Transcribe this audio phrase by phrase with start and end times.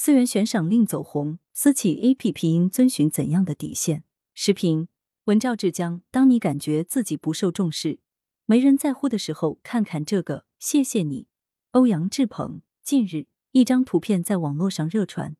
[0.00, 4.04] 四元悬赏令走红，私企 APP 应遵循怎样的底线？
[4.32, 4.86] 时评：
[5.24, 6.02] 文照浙江。
[6.12, 7.98] 当你感觉自己不受重视、
[8.46, 11.26] 没人在乎的时候，看看这个，谢谢你，
[11.72, 12.62] 欧阳志鹏。
[12.84, 15.34] 近日，一张图片在网络上热传，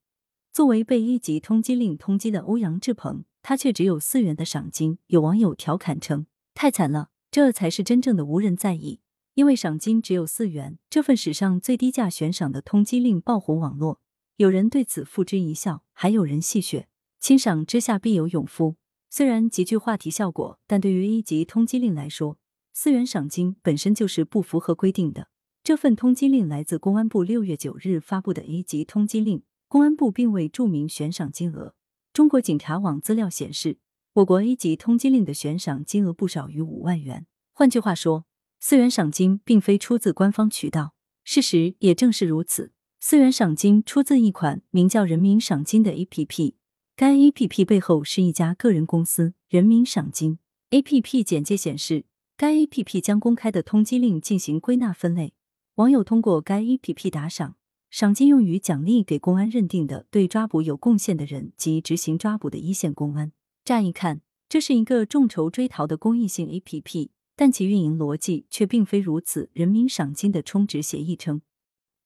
[0.52, 4.98] 作为被一级通缉令通缉的欧阳志鹏，他却只有四元的赏金。
[5.06, 8.98] 有网友调侃称：“太惨了，这才是真正的无人在意。”
[9.34, 14.00] 因为赏金只有四元，这份史上最低价悬赏的通缉令爆红网络。
[14.38, 16.84] 有人对此付之一笑，还有人戏谑
[17.18, 18.76] ：“欣赏之下必有勇夫。”
[19.10, 22.38] 虽然极具话题效果，但对于一级通缉令来说，
[22.72, 25.26] 四元赏金本身就是不符合规定的。
[25.64, 31.74] 这份通缉令来自公安部六月九日发布的一级通缉令，公安部并未注明悬赏金额。
[32.12, 33.78] 中国警察网资料显示，
[34.12, 37.26] 我国一级通缉令的悬赏金额不少于五万元。
[37.52, 38.24] 换句话说，
[38.60, 42.70] 四元赏金并非出自官方渠道，事实也正是如此。
[43.00, 46.54] 四元赏金出自一款名叫“人民赏金”的 APP，
[46.96, 50.40] 该 APP 背后是一家个人公司“人民赏金”。
[50.70, 55.32] APP 简介显示，该 APP 将公开的通缉令进行归纳分类，
[55.76, 57.54] 网友通过该 APP 打赏，
[57.88, 63.30] 赏金用于奖励给公安认定的对抓捕有贡献的人及执行抓捕的一线公安。
[63.64, 67.10] 乍一看，这是一个众筹追逃的公益性 APP。
[67.36, 69.48] 但其运营逻辑却并非如此。
[69.52, 71.40] 人民赏金的充值协议称，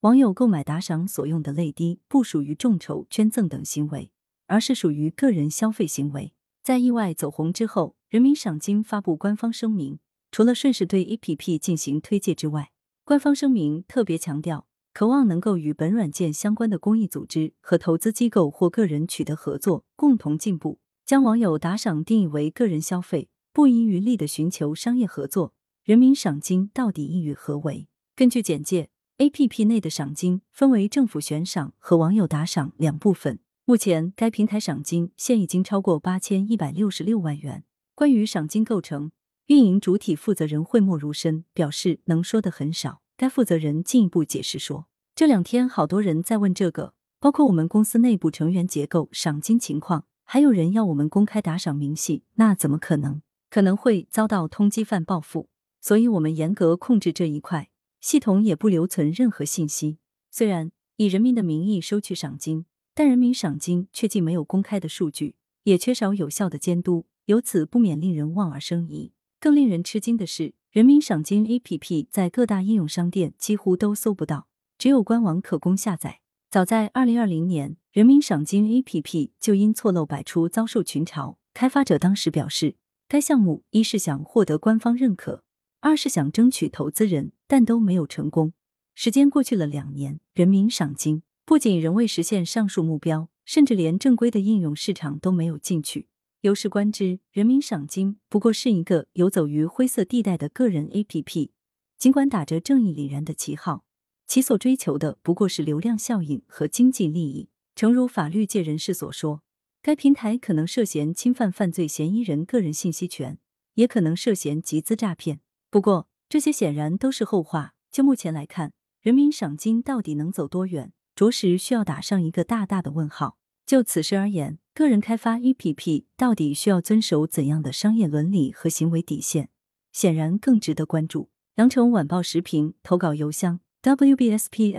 [0.03, 4.11] 网友购买打赏所用的泪滴不属于众筹、捐赠等行为，
[4.49, 6.33] 而是属于个人消费行为。
[6.61, 10.01] 在意外走红之后，人民赏金发布官方声明，
[10.33, 12.73] 除了顺势对 APP 进行推介之外，
[13.05, 23.29] 官方声明特别强调，渴望能够与本软件相关的公益组织和投资机构或个人取得合作，共同进步，将网友打赏定义为个人消费。
[23.53, 27.87] 不遗余力的寻求商业合作，人民赏金到底意欲何为？
[28.17, 33.39] 根据简介，A P P 内的赏金分为政府悬赏和网友打赏两部分。
[33.65, 37.65] 目前，该平台赏金现已经超过八千一百六十六万元。
[37.95, 39.13] 关于赏金构成，
[39.47, 43.03] 运营主体负责人讳莫如深，表示能说的很少。
[43.17, 53.23] 该负责人进一步解释说，这两天好多人在问这个，包括我们公司内部成员结构、赏金情况，还有人要我们公开打赏明细，那怎么可能？
[53.49, 55.49] 可能会遭到通缉犯报复，
[55.81, 57.69] 所以我们严格控制这一块，
[58.03, 59.99] 系统也不留存任何信息。
[60.31, 69.13] 虽然以人民的名义收取赏金，但人民赏金却既没有公开的数据，也缺少有效的监督，由此不免令人望而生疑。
[69.39, 76.21] 更令人吃惊的是，人民赏金 APP 在各大应用商店几乎都搜不到，只有官网可供下载。
[76.51, 82.75] 早在二零二零年，人民赏金 APP 就因错漏百出遭受群嘲，开发者当时表示。
[83.09, 85.45] 该项目一是想获得官方认可，
[85.81, 88.55] 二是想争取投资人，但都没有成功。
[88.95, 96.09] 时间过去了两年，人民赏金不仅仍未实现上述目标，甚至连正规的应用市场都没有进去。
[96.41, 101.51] 由是观之，人民赏金不过是一个游走于灰色地带的个人 APP，
[101.99, 103.85] 尽管打着正义凛然的旗号，
[104.27, 107.51] 其所追求的不过是流量效应和经济利益。
[107.77, 109.43] 诚如法律界人士所说。
[109.83, 113.39] 该平台可能涉嫌侵犯犯罪嫌疑人个人信息权，
[113.75, 115.41] 也可能涉嫌集资诈骗。
[115.69, 117.75] 不过，这些显然都是后话。
[117.91, 118.73] 就目前来看，
[119.03, 123.37] 人民赏金到底能走多远，着实需要打上一个大大的问号。
[123.67, 129.51] 就此事而言，个人开发 APP 到底需要遵守怎样的商业伦理和行为底线，
[129.93, 131.29] 显然更值得关注。
[131.57, 134.71] 羊城晚报时评投稿邮箱：wbspycwb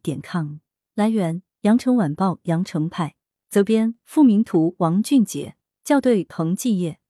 [0.00, 0.58] 点 com。
[0.94, 3.16] 来源：羊城晚报羊城派。
[3.48, 7.00] 责编：付明图，王俊杰，校对：彭继业。